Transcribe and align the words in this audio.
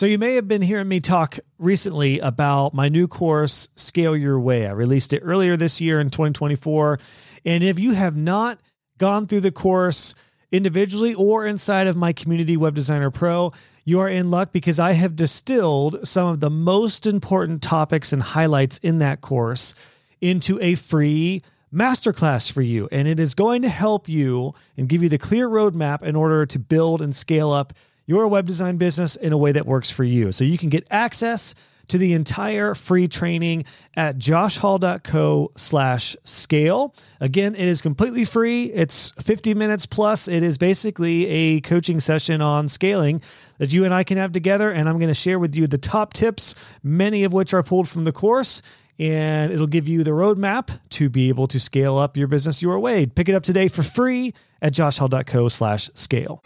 So, 0.00 0.06
you 0.06 0.16
may 0.16 0.36
have 0.36 0.48
been 0.48 0.62
hearing 0.62 0.88
me 0.88 1.00
talk 1.00 1.38
recently 1.58 2.20
about 2.20 2.72
my 2.72 2.88
new 2.88 3.06
course, 3.06 3.68
Scale 3.76 4.16
Your 4.16 4.40
Way. 4.40 4.66
I 4.66 4.70
released 4.70 5.12
it 5.12 5.20
earlier 5.22 5.58
this 5.58 5.78
year 5.78 6.00
in 6.00 6.08
2024. 6.08 6.98
And 7.44 7.62
if 7.62 7.78
you 7.78 7.92
have 7.92 8.16
not 8.16 8.58
gone 8.96 9.26
through 9.26 9.40
the 9.40 9.50
course 9.50 10.14
individually 10.50 11.12
or 11.12 11.44
inside 11.44 11.86
of 11.86 11.98
my 11.98 12.14
community, 12.14 12.56
Web 12.56 12.74
Designer 12.74 13.10
Pro, 13.10 13.52
you 13.84 14.00
are 14.00 14.08
in 14.08 14.30
luck 14.30 14.52
because 14.52 14.80
I 14.80 14.92
have 14.92 15.16
distilled 15.16 16.08
some 16.08 16.28
of 16.28 16.40
the 16.40 16.48
most 16.48 17.06
important 17.06 17.60
topics 17.60 18.10
and 18.10 18.22
highlights 18.22 18.78
in 18.78 19.00
that 19.00 19.20
course 19.20 19.74
into 20.22 20.58
a 20.62 20.76
free 20.76 21.42
masterclass 21.70 22.50
for 22.50 22.62
you. 22.62 22.88
And 22.90 23.06
it 23.06 23.20
is 23.20 23.34
going 23.34 23.60
to 23.60 23.68
help 23.68 24.08
you 24.08 24.54
and 24.78 24.88
give 24.88 25.02
you 25.02 25.10
the 25.10 25.18
clear 25.18 25.46
roadmap 25.46 26.00
in 26.00 26.16
order 26.16 26.46
to 26.46 26.58
build 26.58 27.02
and 27.02 27.14
scale 27.14 27.50
up 27.50 27.74
your 28.10 28.26
web 28.26 28.44
design 28.44 28.76
business 28.76 29.14
in 29.14 29.32
a 29.32 29.38
way 29.38 29.52
that 29.52 29.66
works 29.66 29.88
for 29.88 30.02
you. 30.02 30.32
So 30.32 30.42
you 30.42 30.58
can 30.58 30.68
get 30.68 30.84
access 30.90 31.54
to 31.86 31.96
the 31.96 32.12
entire 32.12 32.74
free 32.74 33.06
training 33.06 33.64
at 33.94 34.18
joshhall.co 34.18 35.52
slash 35.56 36.16
scale. 36.24 36.92
Again, 37.20 37.54
it 37.54 37.68
is 37.68 37.80
completely 37.80 38.24
free. 38.24 38.64
It's 38.64 39.12
50 39.22 39.54
minutes 39.54 39.86
plus. 39.86 40.26
It 40.26 40.42
is 40.42 40.58
basically 40.58 41.26
a 41.26 41.60
coaching 41.60 42.00
session 42.00 42.40
on 42.40 42.68
scaling 42.68 43.22
that 43.58 43.72
you 43.72 43.84
and 43.84 43.94
I 43.94 44.02
can 44.02 44.18
have 44.18 44.32
together. 44.32 44.72
And 44.72 44.88
I'm 44.88 44.98
going 44.98 45.06
to 45.06 45.14
share 45.14 45.38
with 45.38 45.54
you 45.54 45.68
the 45.68 45.78
top 45.78 46.12
tips, 46.12 46.56
many 46.82 47.22
of 47.22 47.32
which 47.32 47.54
are 47.54 47.62
pulled 47.62 47.88
from 47.88 48.02
the 48.02 48.12
course. 48.12 48.60
And 48.98 49.52
it'll 49.52 49.68
give 49.68 49.86
you 49.86 50.02
the 50.02 50.10
roadmap 50.10 50.80
to 50.90 51.08
be 51.08 51.28
able 51.28 51.46
to 51.46 51.60
scale 51.60 51.96
up 51.96 52.16
your 52.16 52.26
business 52.26 52.60
your 52.60 52.80
way. 52.80 53.06
Pick 53.06 53.28
it 53.28 53.36
up 53.36 53.44
today 53.44 53.68
for 53.68 53.84
free 53.84 54.34
at 54.60 54.72
joshhall.co 54.72 55.46
slash 55.46 55.90
scale. 55.94 56.42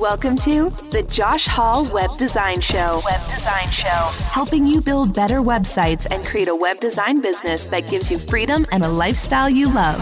Welcome 0.00 0.36
to 0.38 0.68
the 0.68 1.08
Josh 1.10 1.46
Hall 1.46 1.90
Web 1.90 2.10
Design 2.18 2.60
Show. 2.60 3.00
Web 3.06 3.20
Design 3.28 3.70
Show. 3.70 4.10
Helping 4.30 4.66
you 4.66 4.82
build 4.82 5.16
better 5.16 5.40
websites 5.40 6.06
and 6.10 6.22
create 6.22 6.48
a 6.48 6.54
web 6.54 6.80
design 6.80 7.22
business 7.22 7.64
that 7.68 7.88
gives 7.88 8.10
you 8.10 8.18
freedom 8.18 8.66
and 8.72 8.84
a 8.84 8.88
lifestyle 8.88 9.48
you 9.48 9.72
love. 9.72 9.98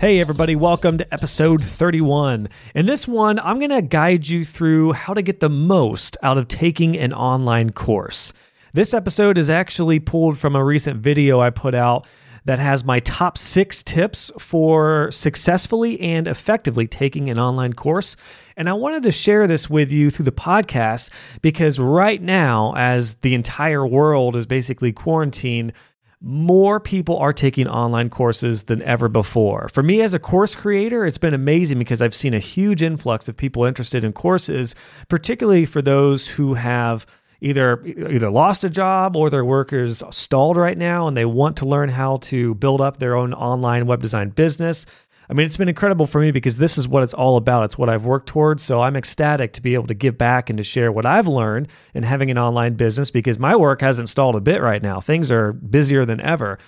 Hey, 0.00 0.18
everybody, 0.18 0.56
welcome 0.56 0.96
to 0.96 1.12
episode 1.12 1.62
31. 1.62 2.48
In 2.74 2.86
this 2.86 3.06
one, 3.06 3.38
I'm 3.38 3.58
going 3.58 3.68
to 3.68 3.82
guide 3.82 4.26
you 4.26 4.46
through 4.46 4.92
how 4.92 5.12
to 5.12 5.20
get 5.20 5.40
the 5.40 5.50
most 5.50 6.16
out 6.22 6.38
of 6.38 6.48
taking 6.48 6.96
an 6.96 7.12
online 7.12 7.70
course. 7.70 8.32
This 8.72 8.94
episode 8.94 9.36
is 9.36 9.50
actually 9.50 10.00
pulled 10.00 10.38
from 10.38 10.56
a 10.56 10.64
recent 10.64 11.00
video 11.00 11.40
I 11.40 11.50
put 11.50 11.74
out 11.74 12.06
that 12.46 12.58
has 12.60 12.84
my 12.84 13.00
top 13.00 13.36
six 13.36 13.82
tips 13.82 14.30
for 14.38 15.10
successfully 15.10 16.00
and 16.00 16.26
effectively 16.28 16.86
taking 16.86 17.28
an 17.28 17.38
online 17.38 17.72
course. 17.72 18.16
And 18.56 18.68
I 18.68 18.72
wanted 18.72 19.02
to 19.02 19.10
share 19.10 19.46
this 19.46 19.68
with 19.68 19.92
you 19.92 20.10
through 20.10 20.24
the 20.24 20.32
podcast 20.32 21.10
because 21.42 21.78
right 21.78 22.22
now, 22.22 22.72
as 22.76 23.16
the 23.16 23.34
entire 23.34 23.84
world 23.84 24.36
is 24.36 24.46
basically 24.46 24.92
quarantined, 24.92 25.72
more 26.20 26.78
people 26.78 27.18
are 27.18 27.32
taking 27.32 27.68
online 27.68 28.10
courses 28.10 28.64
than 28.64 28.82
ever 28.84 29.08
before. 29.08 29.68
For 29.68 29.82
me 29.82 30.00
as 30.00 30.14
a 30.14 30.18
course 30.18 30.54
creator, 30.54 31.04
it's 31.04 31.18
been 31.18 31.34
amazing 31.34 31.78
because 31.80 32.00
I've 32.00 32.14
seen 32.14 32.32
a 32.32 32.38
huge 32.38 32.82
influx 32.82 33.28
of 33.28 33.36
people 33.36 33.64
interested 33.64 34.04
in 34.04 34.12
courses, 34.12 34.74
particularly 35.08 35.66
for 35.66 35.82
those 35.82 36.28
who 36.28 36.54
have 36.54 37.06
either 37.40 37.82
either 37.84 38.30
lost 38.30 38.64
a 38.64 38.70
job 38.70 39.16
or 39.16 39.30
their 39.30 39.44
work 39.44 39.72
is 39.72 40.02
stalled 40.10 40.56
right 40.56 40.78
now 40.78 41.06
and 41.06 41.16
they 41.16 41.24
want 41.24 41.56
to 41.58 41.66
learn 41.66 41.88
how 41.88 42.16
to 42.18 42.54
build 42.54 42.80
up 42.80 42.98
their 42.98 43.14
own 43.16 43.34
online 43.34 43.86
web 43.86 44.02
design 44.02 44.30
business. 44.30 44.86
I 45.28 45.34
mean, 45.34 45.46
it's 45.46 45.56
been 45.56 45.68
incredible 45.68 46.06
for 46.06 46.20
me 46.20 46.30
because 46.30 46.56
this 46.56 46.78
is 46.78 46.86
what 46.86 47.02
it's 47.02 47.14
all 47.14 47.36
about. 47.36 47.64
It's 47.64 47.76
what 47.76 47.88
I've 47.88 48.04
worked 48.04 48.28
towards. 48.28 48.62
So 48.62 48.80
I'm 48.80 48.94
ecstatic 48.94 49.52
to 49.54 49.60
be 49.60 49.74
able 49.74 49.88
to 49.88 49.94
give 49.94 50.16
back 50.16 50.48
and 50.48 50.56
to 50.56 50.62
share 50.62 50.92
what 50.92 51.04
I've 51.04 51.26
learned 51.26 51.68
in 51.94 52.04
having 52.04 52.30
an 52.30 52.38
online 52.38 52.74
business 52.74 53.10
because 53.10 53.38
my 53.38 53.56
work 53.56 53.80
hasn't 53.80 54.08
stalled 54.08 54.36
a 54.36 54.40
bit 54.40 54.62
right 54.62 54.82
now. 54.82 55.00
Things 55.00 55.30
are 55.32 55.52
busier 55.52 56.04
than 56.04 56.20
ever, 56.20 56.58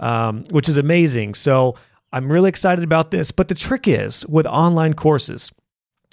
um, 0.00 0.42
which 0.50 0.68
is 0.68 0.78
amazing. 0.78 1.34
So 1.34 1.76
I'm 2.12 2.30
really 2.30 2.48
excited 2.48 2.82
about 2.82 3.12
this. 3.12 3.30
But 3.30 3.48
the 3.48 3.54
trick 3.54 3.86
is 3.86 4.26
with 4.26 4.46
online 4.46 4.94
courses, 4.94 5.52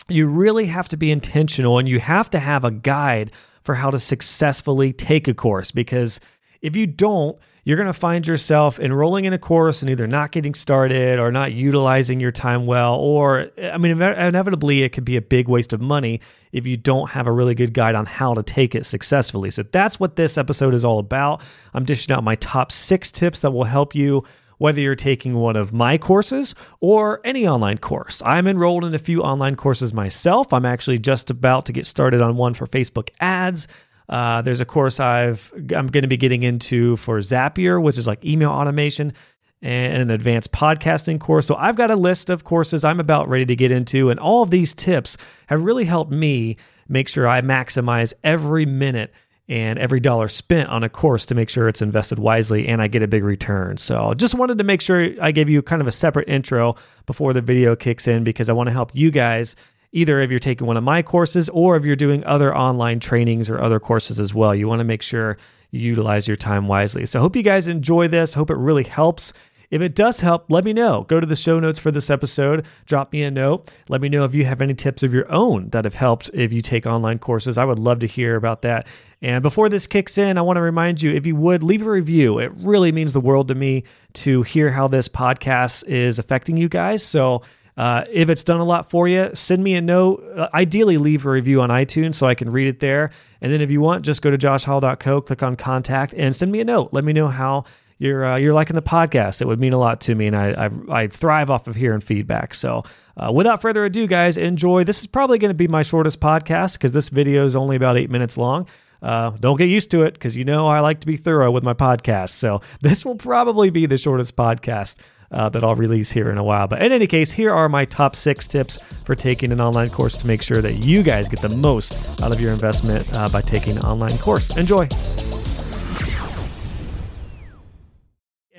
you 0.07 0.27
really 0.27 0.67
have 0.67 0.87
to 0.89 0.97
be 0.97 1.11
intentional 1.11 1.79
and 1.79 1.89
you 1.89 1.99
have 1.99 2.29
to 2.29 2.39
have 2.39 2.63
a 2.63 2.71
guide 2.71 3.31
for 3.65 3.73
how 3.75 3.89
to 3.91 3.99
successfully 3.99 4.93
take 4.93 5.27
a 5.27 5.33
course 5.33 5.71
because 5.71 6.19
if 6.61 6.75
you 6.75 6.87
don't, 6.87 7.37
you're 7.63 7.77
going 7.77 7.87
to 7.87 7.93
find 7.93 8.27
yourself 8.27 8.79
enrolling 8.79 9.25
in 9.25 9.33
a 9.33 9.39
course 9.39 9.81
and 9.81 9.89
either 9.89 10.05
not 10.05 10.31
getting 10.31 10.53
started 10.53 11.17
or 11.17 11.31
not 11.31 11.51
utilizing 11.51 12.19
your 12.19 12.29
time 12.29 12.67
well. 12.67 12.93
Or, 12.95 13.47
I 13.61 13.79
mean, 13.79 13.99
inevitably, 13.99 14.83
it 14.83 14.89
could 14.89 15.03
be 15.03 15.17
a 15.17 15.21
big 15.21 15.47
waste 15.47 15.73
of 15.73 15.81
money 15.81 16.21
if 16.51 16.67
you 16.67 16.77
don't 16.77 17.09
have 17.09 17.25
a 17.25 17.31
really 17.31 17.55
good 17.55 17.73
guide 17.73 17.95
on 17.95 18.05
how 18.05 18.35
to 18.35 18.43
take 18.43 18.75
it 18.75 18.85
successfully. 18.85 19.49
So, 19.49 19.63
that's 19.63 19.99
what 19.99 20.15
this 20.15 20.37
episode 20.37 20.75
is 20.75 20.85
all 20.85 20.99
about. 20.99 21.41
I'm 21.73 21.85
dishing 21.85 22.15
out 22.15 22.23
my 22.23 22.35
top 22.35 22.71
six 22.71 23.11
tips 23.11 23.39
that 23.39 23.49
will 23.49 23.63
help 23.63 23.95
you 23.95 24.23
whether 24.57 24.79
you're 24.79 24.95
taking 24.95 25.35
one 25.35 25.55
of 25.55 25.73
my 25.73 25.97
courses 25.97 26.55
or 26.79 27.21
any 27.23 27.47
online 27.47 27.77
course. 27.77 28.21
I'm 28.25 28.47
enrolled 28.47 28.85
in 28.85 28.93
a 28.93 28.99
few 28.99 29.21
online 29.21 29.55
courses 29.55 29.93
myself. 29.93 30.53
I'm 30.53 30.65
actually 30.65 30.99
just 30.99 31.29
about 31.29 31.65
to 31.65 31.73
get 31.73 31.85
started 31.85 32.21
on 32.21 32.35
one 32.37 32.53
for 32.53 32.67
Facebook 32.67 33.09
ads. 33.19 33.67
Uh, 34.07 34.41
there's 34.41 34.61
a 34.61 34.65
course 34.65 34.99
I've 34.99 35.51
I'm 35.55 35.87
going 35.87 36.03
to 36.03 36.07
be 36.07 36.17
getting 36.17 36.43
into 36.43 36.95
for 36.97 37.17
Zapier, 37.19 37.81
which 37.81 37.97
is 37.97 38.07
like 38.07 38.23
email 38.23 38.51
automation, 38.51 39.13
and 39.61 40.01
an 40.03 40.11
advanced 40.11 40.51
podcasting 40.51 41.19
course. 41.19 41.47
So 41.47 41.55
I've 41.55 41.75
got 41.75 41.89
a 41.89 41.95
list 41.95 42.29
of 42.29 42.43
courses 42.43 42.85
I'm 42.85 42.99
about 42.99 43.27
ready 43.27 43.45
to 43.47 43.55
get 43.55 43.71
into, 43.71 44.09
and 44.11 44.19
all 44.19 44.43
of 44.43 44.51
these 44.51 44.73
tips 44.73 45.17
have 45.47 45.63
really 45.63 45.85
helped 45.85 46.11
me 46.11 46.57
make 46.87 47.09
sure 47.09 47.27
I 47.27 47.41
maximize 47.41 48.13
every 48.23 48.65
minute 48.67 49.11
and 49.47 49.77
every 49.77 49.99
dollar 49.99 50.27
spent 50.27 50.69
on 50.69 50.83
a 50.83 50.89
course 50.89 51.25
to 51.25 51.35
make 51.35 51.49
sure 51.49 51.67
it's 51.67 51.81
invested 51.81 52.17
wisely 52.17 52.67
and 52.67 52.81
I 52.81 52.87
get 52.87 53.03
a 53.03 53.07
big 53.07 53.23
return. 53.23 53.77
So 53.77 54.13
just 54.15 54.33
wanted 54.33 54.57
to 54.57 54.63
make 54.63 54.81
sure 54.81 55.09
I 55.21 55.31
gave 55.31 55.49
you 55.49 55.61
kind 55.61 55.81
of 55.81 55.87
a 55.87 55.91
separate 55.91 56.27
intro 56.27 56.75
before 57.05 57.33
the 57.33 57.41
video 57.41 57.75
kicks 57.75 58.07
in 58.07 58.23
because 58.23 58.49
I 58.49 58.53
want 58.53 58.67
to 58.67 58.73
help 58.73 58.91
you 58.93 59.11
guys 59.11 59.55
either 59.91 60.19
if 60.19 60.29
you're 60.29 60.39
taking 60.39 60.67
one 60.67 60.77
of 60.77 60.83
my 60.83 61.01
courses 61.01 61.47
or 61.49 61.77
if 61.77 61.85
you're 61.85 61.95
doing 61.95 62.23
other 62.25 62.55
online 62.55 62.99
trainings 62.99 63.49
or 63.49 63.61
other 63.61 63.79
courses 63.79 64.19
as 64.19 64.33
well. 64.33 64.53
You 64.53 64.67
want 64.67 64.79
to 64.79 64.85
make 64.85 65.01
sure 65.01 65.37
you 65.71 65.79
utilize 65.79 66.27
your 66.27 66.37
time 66.37 66.67
wisely. 66.67 67.05
So 67.05 67.19
I 67.19 67.21
hope 67.21 67.35
you 67.35 67.43
guys 67.43 67.67
enjoy 67.67 68.07
this. 68.07 68.33
Hope 68.33 68.49
it 68.49 68.57
really 68.57 68.83
helps. 68.83 69.31
If 69.71 69.81
it 69.81 69.95
does 69.95 70.19
help, 70.19 70.45
let 70.49 70.63
me 70.63 70.73
know. 70.73 71.03
Go 71.03 71.19
to 71.19 71.25
the 71.25 71.35
show 71.35 71.59
notes 71.59 71.79
for 71.79 71.91
this 71.91 72.09
episode, 72.09 72.65
drop 72.85 73.11
me 73.11 73.23
a 73.23 73.31
note. 73.31 73.71
Let 73.89 74.01
me 74.01 74.09
know 74.09 74.23
if 74.23 74.35
you 74.35 74.45
have 74.45 74.61
any 74.61 74.73
tips 74.73 75.03
of 75.03 75.13
your 75.13 75.31
own 75.31 75.69
that 75.69 75.85
have 75.85 75.95
helped 75.95 76.29
if 76.33 76.51
you 76.53 76.61
take 76.61 76.85
online 76.85 77.19
courses. 77.19 77.57
I 77.57 77.65
would 77.65 77.79
love 77.79 77.99
to 77.99 78.07
hear 78.07 78.35
about 78.35 78.61
that. 78.63 78.87
And 79.21 79.41
before 79.41 79.69
this 79.69 79.87
kicks 79.87 80.17
in, 80.17 80.37
I 80.37 80.41
want 80.41 80.57
to 80.57 80.61
remind 80.61 81.01
you 81.01 81.11
if 81.11 81.25
you 81.25 81.35
would 81.35 81.63
leave 81.63 81.85
a 81.85 81.89
review, 81.89 82.39
it 82.39 82.51
really 82.55 82.91
means 82.91 83.13
the 83.13 83.19
world 83.19 83.47
to 83.47 83.55
me 83.55 83.83
to 84.13 84.43
hear 84.43 84.69
how 84.69 84.87
this 84.87 85.07
podcast 85.07 85.85
is 85.87 86.19
affecting 86.19 86.57
you 86.57 86.69
guys. 86.69 87.03
So, 87.03 87.41
uh, 87.77 88.05
if 88.09 88.29
it's 88.29 88.43
done 88.43 88.61
a 88.61 88.63
lot 88.63 88.89
for 88.89 89.07
you, 89.07 89.29
send 89.33 89.63
me 89.63 89.75
a 89.75 89.81
note. 89.81 90.23
Uh, 90.35 90.47
ideally, 90.53 90.97
leave 90.97 91.25
a 91.25 91.29
review 91.29 91.61
on 91.61 91.69
iTunes 91.69 92.15
so 92.15 92.25
I 92.25 92.33
can 92.33 92.49
read 92.49 92.67
it 92.67 92.79
there. 92.79 93.11
And 93.41 93.51
then 93.51 93.59
if 93.59 93.69
you 93.69 93.81
want, 93.81 94.05
just 94.05 94.21
go 94.21 94.31
to 94.31 94.37
joshhall.co, 94.37 95.21
click 95.21 95.43
on 95.43 95.55
contact, 95.57 96.13
and 96.15 96.33
send 96.33 96.51
me 96.51 96.61
a 96.61 96.65
note. 96.65 96.89
Let 96.93 97.03
me 97.03 97.11
know 97.11 97.27
how 97.27 97.65
you're 97.97 98.25
uh, 98.25 98.37
you're 98.37 98.53
liking 98.53 98.75
the 98.75 98.81
podcast. 98.81 99.41
It 99.41 99.47
would 99.47 99.59
mean 99.59 99.73
a 99.73 99.77
lot 99.77 100.01
to 100.01 100.15
me, 100.15 100.27
and 100.27 100.35
I 100.35 100.65
I, 100.65 101.03
I 101.03 101.07
thrive 101.07 101.49
off 101.49 101.67
of 101.67 101.75
hearing 101.75 102.01
feedback. 102.01 102.53
So, 102.53 102.83
uh, 103.17 103.31
without 103.31 103.61
further 103.61 103.85
ado, 103.85 104.07
guys, 104.07 104.37
enjoy. 104.37 104.83
This 104.83 104.99
is 104.99 105.07
probably 105.07 105.37
going 105.37 105.49
to 105.49 105.55
be 105.55 105.67
my 105.67 105.81
shortest 105.81 106.19
podcast 106.19 106.73
because 106.73 106.91
this 106.91 107.09
video 107.09 107.45
is 107.45 107.55
only 107.55 107.75
about 107.75 107.97
eight 107.97 108.09
minutes 108.09 108.37
long. 108.37 108.67
Uh, 109.01 109.29
don't 109.31 109.57
get 109.57 109.69
used 109.69 109.91
to 109.91 110.03
it 110.03 110.13
because 110.13 110.35
you 110.35 110.43
know 110.43 110.67
I 110.67 110.79
like 110.79 110.99
to 111.01 111.07
be 111.07 111.15
thorough 111.15 111.51
with 111.51 111.63
my 111.63 111.73
podcast. 111.73 112.31
So 112.31 112.61
this 112.81 113.05
will 113.05 113.15
probably 113.15 113.69
be 113.69 113.85
the 113.85 113.97
shortest 113.97 114.35
podcast. 114.35 114.97
Uh, 115.31 115.49
that 115.49 115.63
I'll 115.63 115.75
release 115.75 116.11
here 116.11 116.29
in 116.29 116.37
a 116.37 116.43
while. 116.43 116.67
But 116.67 116.83
in 116.83 116.91
any 116.91 117.07
case, 117.07 117.31
here 117.31 117.51
are 117.51 117.67
my 117.67 117.83
top 117.83 118.15
six 118.15 118.47
tips 118.47 118.77
for 119.05 119.15
taking 119.15 119.51
an 119.51 119.59
online 119.59 119.89
course 119.89 120.15
to 120.17 120.27
make 120.27 120.43
sure 120.43 120.61
that 120.61 120.73
you 120.73 121.01
guys 121.01 121.27
get 121.27 121.41
the 121.41 121.49
most 121.49 121.93
out 122.21 122.31
of 122.31 122.39
your 122.39 122.53
investment 122.53 123.11
uh, 123.11 123.27
by 123.29 123.41
taking 123.41 123.75
an 123.75 123.83
online 123.83 124.17
course. 124.19 124.55
Enjoy. 124.55 124.87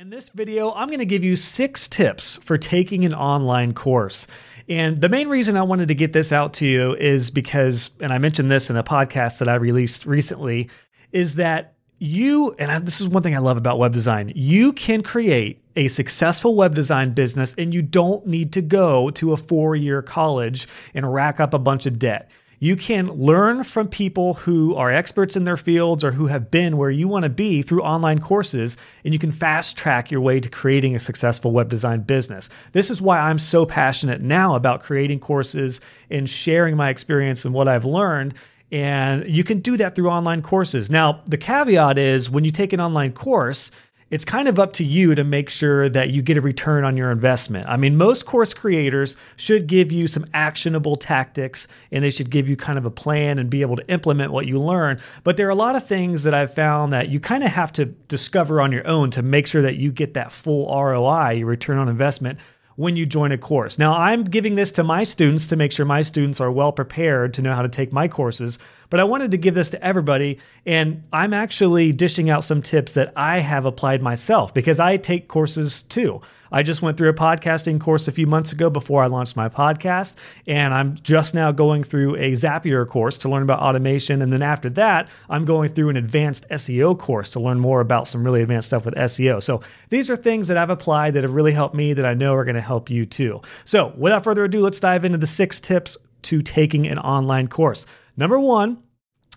In 0.06 0.10
this 0.10 0.28
video, 0.28 0.70
I'm 0.70 0.86
going 0.86 1.00
to 1.00 1.04
give 1.04 1.24
you 1.24 1.34
six 1.34 1.88
tips 1.88 2.36
for 2.36 2.56
taking 2.56 3.04
an 3.04 3.12
online 3.12 3.74
course. 3.74 4.28
And 4.68 5.00
the 5.00 5.08
main 5.08 5.26
reason 5.26 5.56
I 5.56 5.64
wanted 5.64 5.88
to 5.88 5.96
get 5.96 6.12
this 6.12 6.30
out 6.30 6.54
to 6.54 6.64
you 6.64 6.94
is 6.94 7.32
because, 7.32 7.90
and 8.00 8.12
I 8.12 8.18
mentioned 8.18 8.48
this 8.48 8.70
in 8.70 8.76
a 8.76 8.84
podcast 8.84 9.40
that 9.40 9.48
I 9.48 9.56
released 9.56 10.06
recently, 10.06 10.70
is 11.10 11.34
that 11.34 11.74
you, 11.98 12.54
and 12.56 12.86
this 12.86 13.00
is 13.00 13.08
one 13.08 13.24
thing 13.24 13.34
I 13.34 13.40
love 13.40 13.56
about 13.56 13.80
web 13.80 13.92
design, 13.92 14.30
you 14.36 14.72
can 14.74 15.02
create 15.02 15.60
a 15.74 15.88
successful 15.88 16.54
web 16.54 16.76
design 16.76 17.12
business 17.12 17.56
and 17.58 17.74
you 17.74 17.82
don't 17.82 18.24
need 18.28 18.52
to 18.52 18.62
go 18.62 19.10
to 19.10 19.32
a 19.32 19.36
four 19.36 19.74
year 19.74 20.02
college 20.02 20.68
and 20.94 21.12
rack 21.12 21.40
up 21.40 21.52
a 21.52 21.58
bunch 21.58 21.84
of 21.84 21.98
debt 21.98 22.30
you 22.58 22.76
can 22.76 23.08
learn 23.08 23.64
from 23.64 23.88
people 23.88 24.34
who 24.34 24.74
are 24.74 24.90
experts 24.90 25.36
in 25.36 25.44
their 25.44 25.56
fields 25.56 26.02
or 26.02 26.12
who 26.12 26.26
have 26.26 26.50
been 26.50 26.76
where 26.76 26.90
you 26.90 27.06
want 27.08 27.24
to 27.24 27.28
be 27.28 27.62
through 27.62 27.82
online 27.82 28.18
courses, 28.18 28.76
and 29.04 29.12
you 29.12 29.18
can 29.18 29.32
fast 29.32 29.76
track 29.76 30.10
your 30.10 30.20
way 30.20 30.40
to 30.40 30.48
creating 30.48 30.94
a 30.94 31.00
successful 31.00 31.52
web 31.52 31.68
design 31.68 32.00
business. 32.00 32.48
This 32.72 32.90
is 32.90 33.02
why 33.02 33.18
I'm 33.18 33.38
so 33.38 33.66
passionate 33.66 34.22
now 34.22 34.54
about 34.54 34.82
creating 34.82 35.20
courses 35.20 35.80
and 36.10 36.28
sharing 36.28 36.76
my 36.76 36.90
experience 36.90 37.44
and 37.44 37.52
what 37.52 37.68
I've 37.68 37.84
learned. 37.84 38.34
And 38.72 39.28
you 39.28 39.44
can 39.44 39.60
do 39.60 39.76
that 39.76 39.94
through 39.94 40.08
online 40.08 40.42
courses. 40.42 40.90
Now, 40.90 41.20
the 41.26 41.38
caveat 41.38 41.98
is 41.98 42.28
when 42.28 42.44
you 42.44 42.50
take 42.50 42.72
an 42.72 42.80
online 42.80 43.12
course, 43.12 43.70
it's 44.10 44.24
kind 44.24 44.46
of 44.46 44.58
up 44.58 44.72
to 44.74 44.84
you 44.84 45.16
to 45.16 45.24
make 45.24 45.50
sure 45.50 45.88
that 45.88 46.10
you 46.10 46.22
get 46.22 46.36
a 46.36 46.40
return 46.40 46.84
on 46.84 46.96
your 46.96 47.10
investment. 47.10 47.66
I 47.68 47.76
mean, 47.76 47.96
most 47.96 48.24
course 48.24 48.54
creators 48.54 49.16
should 49.36 49.66
give 49.66 49.90
you 49.90 50.06
some 50.06 50.24
actionable 50.32 50.94
tactics 50.94 51.66
and 51.90 52.04
they 52.04 52.10
should 52.10 52.30
give 52.30 52.48
you 52.48 52.56
kind 52.56 52.78
of 52.78 52.86
a 52.86 52.90
plan 52.90 53.40
and 53.40 53.50
be 53.50 53.62
able 53.62 53.74
to 53.76 53.86
implement 53.90 54.32
what 54.32 54.46
you 54.46 54.60
learn. 54.60 55.00
But 55.24 55.36
there 55.36 55.48
are 55.48 55.50
a 55.50 55.56
lot 55.56 55.74
of 55.74 55.84
things 55.84 56.22
that 56.22 56.34
I've 56.34 56.54
found 56.54 56.92
that 56.92 57.08
you 57.08 57.18
kind 57.18 57.42
of 57.42 57.50
have 57.50 57.72
to 57.74 57.86
discover 57.86 58.60
on 58.60 58.70
your 58.70 58.86
own 58.86 59.10
to 59.10 59.22
make 59.22 59.48
sure 59.48 59.62
that 59.62 59.76
you 59.76 59.90
get 59.90 60.14
that 60.14 60.30
full 60.30 60.66
ROI, 60.66 61.30
your 61.30 61.48
return 61.48 61.78
on 61.78 61.88
investment 61.88 62.38
when 62.76 62.94
you 62.94 63.06
join 63.06 63.32
a 63.32 63.38
course. 63.38 63.78
Now, 63.78 63.94
I'm 63.94 64.24
giving 64.24 64.54
this 64.54 64.70
to 64.72 64.84
my 64.84 65.02
students 65.02 65.46
to 65.48 65.56
make 65.56 65.72
sure 65.72 65.84
my 65.86 66.02
students 66.02 66.40
are 66.40 66.52
well 66.52 66.72
prepared 66.72 67.34
to 67.34 67.42
know 67.42 67.54
how 67.54 67.62
to 67.62 67.68
take 67.68 67.92
my 67.92 68.06
courses, 68.06 68.58
but 68.90 69.00
I 69.00 69.04
wanted 69.04 69.30
to 69.32 69.38
give 69.38 69.54
this 69.54 69.70
to 69.70 69.82
everybody. 69.82 70.38
And 70.64 71.02
I'm 71.12 71.32
actually 71.32 71.92
dishing 71.92 72.30
out 72.30 72.44
some 72.44 72.62
tips 72.62 72.92
that 72.92 73.12
I 73.16 73.40
have 73.40 73.64
applied 73.64 74.02
myself 74.02 74.52
because 74.52 74.78
I 74.78 74.98
take 74.98 75.26
courses 75.26 75.82
too. 75.82 76.20
I 76.52 76.62
just 76.62 76.82
went 76.82 76.96
through 76.96 77.08
a 77.08 77.14
podcasting 77.14 77.80
course 77.80 78.06
a 78.08 78.12
few 78.12 78.26
months 78.26 78.52
ago 78.52 78.70
before 78.70 79.02
I 79.02 79.06
launched 79.06 79.36
my 79.36 79.48
podcast, 79.48 80.16
and 80.46 80.72
I'm 80.72 80.94
just 80.94 81.34
now 81.34 81.50
going 81.52 81.82
through 81.82 82.16
a 82.16 82.32
Zapier 82.32 82.86
course 82.88 83.18
to 83.18 83.28
learn 83.28 83.42
about 83.42 83.60
automation. 83.60 84.22
And 84.22 84.32
then 84.32 84.42
after 84.42 84.70
that, 84.70 85.08
I'm 85.28 85.44
going 85.44 85.70
through 85.70 85.88
an 85.88 85.96
advanced 85.96 86.48
SEO 86.50 86.98
course 86.98 87.30
to 87.30 87.40
learn 87.40 87.58
more 87.58 87.80
about 87.80 88.06
some 88.08 88.24
really 88.24 88.42
advanced 88.42 88.68
stuff 88.68 88.84
with 88.84 88.94
SEO. 88.94 89.42
So 89.42 89.60
these 89.90 90.10
are 90.10 90.16
things 90.16 90.48
that 90.48 90.56
I've 90.56 90.70
applied 90.70 91.14
that 91.14 91.24
have 91.24 91.34
really 91.34 91.52
helped 91.52 91.74
me 91.74 91.92
that 91.94 92.06
I 92.06 92.14
know 92.14 92.34
are 92.34 92.44
going 92.44 92.54
to 92.54 92.60
help 92.66 92.90
you 92.90 93.06
too. 93.06 93.40
So 93.64 93.92
without 93.96 94.24
further 94.24 94.44
ado, 94.44 94.60
let's 94.60 94.80
dive 94.80 95.04
into 95.04 95.18
the 95.18 95.26
six 95.26 95.60
tips 95.60 95.96
to 96.22 96.42
taking 96.42 96.86
an 96.86 96.98
online 96.98 97.48
course. 97.48 97.86
Number 98.16 98.38
one, 98.38 98.78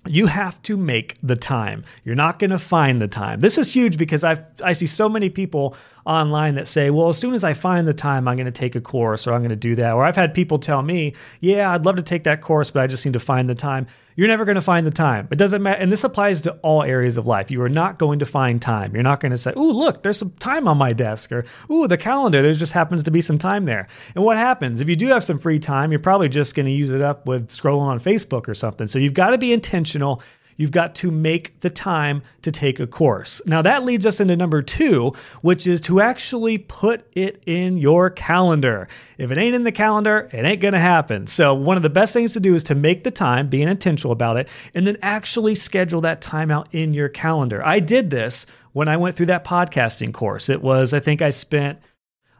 you 0.08 0.28
have 0.28 0.62
to 0.64 0.78
make 0.78 1.18
the 1.22 1.36
time. 1.36 1.84
You're 2.04 2.16
not 2.16 2.40
going 2.40 2.52
to 2.52 2.60
find 2.60 3.02
the 3.02 3.08
time. 3.08 3.42
This 3.42 3.58
is 3.58 3.74
huge 3.74 3.98
because 3.98 4.24
I 4.24 4.44
I 4.64 4.74
see 4.74 4.88
so 4.88 5.10
many 5.10 5.30
people 5.30 5.76
online 6.06 6.56
that 6.56 6.68
say, 6.68 6.90
"Well, 6.90 7.10
as 7.10 7.18
soon 7.18 7.34
as 7.34 7.44
I 7.44 7.54
find 7.54 7.88
the 7.88 7.94
time, 7.94 8.28
I'm 8.28 8.38
going 8.38 8.46
to 8.46 8.52
take 8.52 8.76
a 8.76 8.82
course 8.82 9.28
or 9.28 9.34
I'm 9.34 9.42
going 9.42 9.50
to 9.50 9.56
do 9.56 9.76
that." 9.76 9.94
Or 9.94 10.06
I've 10.06 10.16
had 10.16 10.34
people 10.34 10.58
tell 10.58 10.82
me, 10.82 11.14
"Yeah, 11.42 11.72
I'd 11.74 11.86
love 11.86 11.98
to 11.98 12.02
take 12.02 12.24
that 12.24 12.42
course, 12.42 12.72
but 12.72 12.82
I 12.82 12.88
just 12.88 13.06
need 13.06 13.14
to 13.14 13.20
find 13.20 13.50
the 13.50 13.56
time." 13.56 13.88
You're 14.20 14.28
never 14.28 14.44
going 14.44 14.56
to 14.56 14.62
find 14.62 14.86
the 14.86 14.92
time. 14.92 15.30
It 15.32 15.38
doesn't 15.38 15.64
matter, 15.64 15.80
and 15.80 15.90
this 15.90 16.04
applies 16.04 16.42
to 16.42 16.52
all 16.62 16.84
areas 16.84 17.16
of 17.16 17.26
life. 17.26 17.50
You 17.50 17.62
are 17.62 17.70
not 17.70 17.98
going 17.98 18.20
to 18.20 18.26
find 18.26 18.62
time. 18.62 18.94
You're 18.94 19.02
not 19.02 19.22
going 19.22 19.32
to 19.32 19.38
say, 19.38 19.54
oh, 19.56 19.72
look, 19.72 20.04
there's 20.04 20.18
some 20.18 20.32
time 20.40 20.68
on 20.68 20.78
my 20.78 20.92
desk," 20.92 21.32
or 21.32 21.46
oh, 21.70 21.88
the 21.88 21.96
calendar, 21.96 22.42
there 22.42 22.52
just 22.52 22.74
happens 22.74 23.02
to 23.04 23.12
be 23.12 23.22
some 23.22 23.38
time 23.38 23.64
there." 23.64 23.88
And 24.16 24.26
what 24.26 24.36
happens 24.36 24.82
if 24.82 24.90
you 24.90 24.98
do 24.98 25.08
have 25.08 25.24
some 25.24 25.40
free 25.40 25.58
time? 25.58 25.94
You're 25.94 26.02
probably 26.02 26.28
just 26.28 26.54
going 26.54 26.66
to 26.66 26.72
use 26.74 26.92
it 26.92 27.02
up 27.02 27.28
with 27.28 27.48
scrolling 27.48 27.84
on 27.84 28.02
Facebook 28.02 28.50
or 28.50 28.54
something. 28.54 28.88
So 28.88 29.00
you've 29.00 29.14
got 29.14 29.30
to 29.30 29.38
be 29.38 29.54
intentional 29.54 30.22
you've 30.60 30.72
got 30.72 30.94
to 30.94 31.10
make 31.10 31.58
the 31.62 31.70
time 31.70 32.22
to 32.42 32.52
take 32.52 32.80
a 32.80 32.86
course. 32.86 33.42
Now, 33.46 33.62
that 33.62 33.86
leads 33.86 34.06
us 34.06 34.20
into 34.20 34.36
number 34.36 34.62
two, 34.62 35.14
which 35.42 35.66
is 35.66 35.80
to 35.82 36.02
actually 36.02 36.58
put 36.58 37.08
it 37.16 37.42
in 37.48 37.78
your 37.78 38.10
calendar. 38.10 38.90
If 39.18 39.32
it 39.32 39.38
ain't 39.38 39.56
in 39.56 39.64
the 39.64 39.72
calendar, 39.72 40.30
it 40.34 40.46
ain't 40.46 40.62
going 40.62 40.74
to 40.74 40.80
happen. 40.80 41.28
So, 41.28 41.54
one 41.56 41.78
of 41.78 41.84
the 41.84 41.90
best 41.90 42.14
things 42.14 42.34
to 42.34 42.42
do 42.42 42.54
is 42.56 42.64
to 42.66 42.76
make 42.76 43.06
the 43.06 43.12
time, 43.12 43.48
being 43.48 43.70
intentional 43.70 44.12
about 44.12 44.36
it, 44.36 44.50
and 44.76 44.86
then 44.86 44.98
actually 45.02 45.56
schedule 45.56 46.02
that 46.02 46.22
time 46.22 46.52
out 46.52 46.68
in 46.74 46.94
your 46.94 47.10
calendar. 47.10 47.66
I 47.66 47.80
did 47.80 48.10
this 48.10 48.46
when 48.74 48.90
I 48.90 48.98
went 48.98 49.16
through 49.16 49.28
that 49.28 49.46
podcasting 49.46 50.14
course. 50.14 50.50
It 50.50 50.62
was, 50.62 50.94
I 50.94 51.00
think 51.00 51.22
I 51.22 51.30
spent 51.30 51.80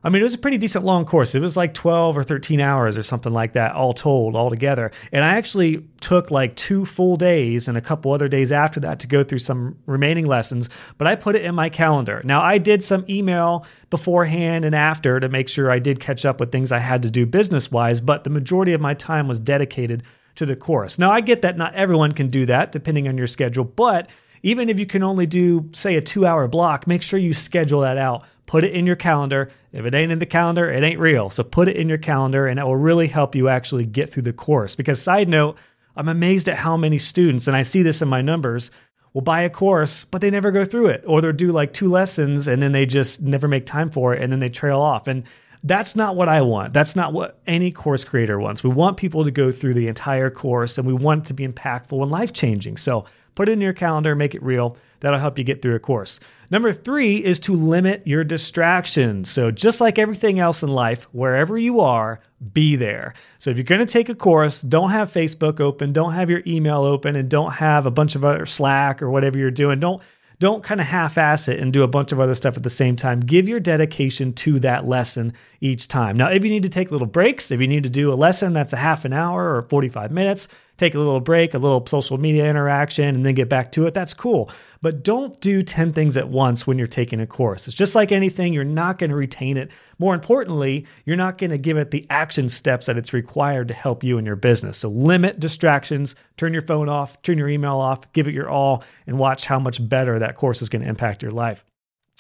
I 0.04 0.10
mean, 0.10 0.22
it 0.22 0.24
was 0.24 0.34
a 0.34 0.38
pretty 0.40 0.58
decent 0.58 0.86
long 0.86 1.06
course. 1.06 1.36
It 1.36 1.42
was 1.42 1.58
like 1.58 1.74
12 1.74 2.18
or 2.18 2.24
13 2.24 2.62
hours 2.62 2.98
or 2.98 3.04
something 3.04 3.34
like 3.34 3.54
that, 3.54 3.74
all 3.74 3.94
told, 3.94 4.36
all 4.36 4.50
together. 4.50 4.92
And 5.12 5.26
I 5.26 5.36
actually 5.36 5.86
took 6.00 6.32
like 6.32 6.56
two 6.56 6.86
full 6.86 7.18
days 7.18 7.68
and 7.68 7.78
a 7.78 7.82
couple 7.82 8.14
other 8.14 8.30
days 8.30 8.52
after 8.52 8.80
that 8.80 9.00
to 9.02 9.08
go 9.08 9.24
through 9.24 9.40
some 9.40 9.78
remaining 9.86 10.26
lessons, 10.26 10.70
but 10.98 11.08
I 11.08 11.16
put 11.16 11.36
it 11.36 11.44
in 11.44 11.54
my 11.54 11.70
calendar. 11.70 12.22
Now, 12.24 12.42
I 12.42 12.58
did 12.58 12.84
some 12.84 13.04
email 13.10 13.66
beforehand 13.90 14.64
and 14.64 14.74
after 14.74 15.20
to 15.20 15.28
make 15.28 15.50
sure 15.50 15.70
I 15.70 15.80
did 15.80 16.00
catch 16.00 16.24
up 16.24 16.40
with 16.40 16.52
things 16.52 16.72
I 16.72 16.80
had 16.80 17.04
to 17.04 17.10
do 17.10 17.26
business 17.26 17.72
wise, 17.72 18.00
but 18.00 18.24
the 18.24 18.30
majority 18.30 18.74
of 18.74 18.82
my 18.82 18.94
time 18.94 19.28
was 19.28 19.40
dedicated 19.40 20.04
to 20.36 20.46
the 20.46 20.56
course. 20.56 20.98
Now, 20.98 21.12
I 21.12 21.20
get 21.20 21.42
that 21.42 21.58
not 21.58 21.76
everyone 21.76 22.14
can 22.14 22.30
do 22.30 22.46
that 22.46 22.72
depending 22.72 23.10
on 23.10 23.18
your 23.18 23.28
schedule, 23.28 23.66
but 23.66 24.10
even 24.44 24.70
if 24.70 24.80
you 24.80 24.86
can 24.86 25.04
only 25.04 25.26
do, 25.26 25.70
say, 25.74 25.96
a 25.96 26.02
two 26.02 26.26
hour 26.26 26.48
block, 26.48 26.88
make 26.88 27.02
sure 27.02 27.20
you 27.20 27.34
schedule 27.34 27.82
that 27.82 27.98
out. 27.98 28.24
Put 28.46 28.64
it 28.64 28.74
in 28.74 28.86
your 28.86 28.96
calendar. 28.96 29.52
If 29.72 29.86
it 29.86 29.94
ain't 29.94 30.12
in 30.12 30.20
the 30.20 30.26
calendar, 30.26 30.70
it 30.70 30.84
ain't 30.84 31.00
real. 31.00 31.30
So 31.30 31.44
put 31.44 31.68
it 31.68 31.76
in 31.76 31.88
your 31.88 31.98
calendar, 31.98 32.48
and 32.48 32.60
it 32.60 32.64
will 32.64 32.76
really 32.76 33.08
help 33.08 33.36
you 33.36 33.48
actually 33.48 33.86
get 33.86 34.12
through 34.12 34.24
the 34.24 34.34
course. 34.34 34.76
Because, 34.76 35.02
side 35.02 35.30
note, 35.30 35.58
I'm 35.96 36.08
amazed 36.08 36.50
at 36.50 36.58
how 36.58 36.78
many 36.78 36.98
students, 36.98 37.48
and 37.48 37.56
I 37.56 37.62
see 37.62 37.84
this 37.84 38.02
in 38.02 38.08
my 38.08 38.22
numbers, 38.22 38.72
will 39.14 39.22
buy 39.22 39.42
a 39.42 39.50
course, 39.50 40.06
but 40.06 40.22
they 40.22 40.30
never 40.30 40.52
go 40.52 40.66
through 40.66 40.88
it, 40.88 41.04
or 41.06 41.22
they'll 41.22 41.34
do 41.34 41.52
like 41.52 41.74
two 41.74 41.90
lessons 41.90 42.48
and 42.48 42.62
then 42.62 42.72
they 42.72 42.86
just 42.86 43.22
never 43.22 43.48
make 43.48 43.66
time 43.66 43.90
for 43.90 44.14
it 44.14 44.22
and 44.22 44.32
then 44.32 44.40
they 44.40 44.50
trail 44.50 44.80
off. 44.80 45.08
And 45.08 45.24
that's 45.64 45.96
not 45.96 46.16
what 46.16 46.30
I 46.30 46.42
want. 46.42 46.74
That's 46.74 46.96
not 46.96 47.12
what 47.12 47.40
any 47.46 47.72
course 47.72 48.04
creator 48.04 48.40
wants. 48.40 48.64
We 48.64 48.70
want 48.70 48.98
people 48.98 49.26
to 49.26 49.32
go 49.32 49.52
through 49.52 49.74
the 49.74 49.88
entire 49.88 50.30
course 50.30 50.78
and 50.78 50.88
we 50.88 50.94
want 50.94 51.26
it 51.26 51.28
to 51.28 51.34
be 51.34 51.48
impactful 51.48 52.02
and 52.02 52.12
life 52.12 52.32
changing. 52.34 52.78
So 52.78 53.06
Put 53.40 53.48
it 53.48 53.54
in 53.54 53.62
your 53.62 53.72
calendar, 53.72 54.16
make 54.16 54.36
it 54.36 54.44
real. 54.44 54.76
That'll 55.00 55.18
help 55.18 55.38
you 55.38 55.46
get 55.46 55.62
through 55.62 55.76
a 55.76 55.80
course. 55.80 56.20
Number 56.52 56.74
three 56.74 57.24
is 57.24 57.40
to 57.40 57.54
limit 57.54 58.06
your 58.06 58.26
distractions. 58.26 59.32
So, 59.32 59.50
just 59.50 59.80
like 59.80 59.98
everything 59.98 60.42
else 60.42 60.62
in 60.62 60.68
life, 60.68 61.06
wherever 61.14 61.58
you 61.58 61.80
are, 61.80 62.20
be 62.52 62.76
there. 62.76 63.14
So, 63.38 63.50
if 63.50 63.56
you're 63.56 63.64
going 63.64 63.80
to 63.80 63.86
take 63.86 64.10
a 64.10 64.14
course, 64.14 64.62
don't 64.62 64.90
have 64.90 65.10
Facebook 65.10 65.62
open, 65.62 65.94
don't 65.94 66.12
have 66.12 66.30
your 66.30 66.42
email 66.46 66.84
open, 66.84 67.16
and 67.16 67.30
don't 67.30 67.54
have 67.54 67.86
a 67.86 67.92
bunch 67.92 68.16
of 68.16 68.26
other 68.26 68.46
Slack 68.46 69.02
or 69.02 69.10
whatever 69.10 69.38
you're 69.38 69.52
doing. 69.52 69.80
Don't 69.80 70.02
don't 70.40 70.64
kind 70.64 70.80
of 70.80 70.88
half 70.88 71.18
ass 71.18 71.50
it 71.50 71.60
and 71.60 71.74
do 71.74 71.84
a 71.84 71.88
bunch 71.88 72.12
of 72.12 72.20
other 72.20 72.34
stuff 72.34 72.56
at 72.56 72.64
the 72.64 72.70
same 72.70 72.96
time. 72.96 73.20
Give 73.20 73.48
your 73.48 73.60
dedication 73.60 74.32
to 74.34 74.60
that 74.60 74.88
lesson 74.88 75.34
each 75.60 75.90
time. 75.90 76.16
Now, 76.16 76.30
if 76.30 76.46
you 76.46 76.50
need 76.50 76.64
to 76.64 76.70
take 76.70 76.92
little 76.92 77.08
breaks, 77.08 77.52
if 77.52 77.60
you 77.60 77.68
need 77.68 77.84
to 77.84 77.90
do 77.90 78.12
a 78.12 78.16
lesson 78.16 78.54
that's 78.54 78.72
a 78.72 78.78
half 78.78 79.04
an 79.04 79.12
hour 79.12 79.56
or 79.56 79.64
45 79.64 80.12
minutes, 80.12 80.48
take 80.80 80.96
a 80.96 80.98
little 80.98 81.20
break, 81.20 81.54
a 81.54 81.60
little 81.60 81.86
social 81.86 82.18
media 82.18 82.50
interaction, 82.50 83.14
and 83.14 83.26
then 83.26 83.36
get 83.36 83.50
back 83.50 83.72
to 83.74 83.86
it, 83.86 83.94
that's 83.94 84.14
cool. 84.14 84.50
But 84.82 85.04
don't 85.04 85.40
do 85.42 85.62
10 85.62 85.92
things 85.92 86.16
at 86.16 86.30
once 86.30 86.66
when 86.66 86.78
you're 86.78 86.88
taking 86.88 87.20
a 87.20 87.28
course. 87.28 87.68
It's 87.68 87.76
just 87.76 87.96
like 87.96 88.12
anything, 88.12 88.54
you're 88.54 88.64
not 88.64 88.98
going 88.98 89.10
to 89.10 89.16
retain 89.16 89.58
it. 89.58 89.70
More 90.00 90.16
importantly, 90.16 90.88
you're 91.06 91.18
not 91.18 91.38
going 91.38 91.52
to 91.52 91.58
give 91.58 91.78
it 91.78 91.92
the 91.92 92.08
action 92.10 92.48
steps 92.48 92.86
that 92.86 92.98
it's 92.98 93.12
required 93.12 93.68
to 93.68 93.74
help 93.74 94.04
you 94.04 94.18
in 94.18 94.26
your 94.26 94.38
business. 94.38 94.78
So 94.78 94.90
limit 94.90 95.40
distractions, 95.40 96.16
turn 96.38 96.54
your 96.54 96.62
phone 96.62 96.88
off, 96.88 97.22
turn 97.22 97.38
your 97.38 97.50
email 97.50 97.78
off, 97.78 98.12
give 98.14 98.28
it 98.28 98.34
your 98.34 98.50
all, 98.50 98.84
and 99.06 99.20
watch 99.20 99.46
how 99.46 99.60
much 99.60 99.88
better 99.88 100.18
that 100.18 100.38
course 100.38 100.62
is 100.62 100.70
going 100.70 100.82
to 100.82 100.88
impact 100.88 101.22
your 101.22 101.32
life. 101.32 101.66